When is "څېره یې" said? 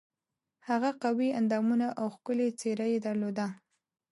2.59-2.99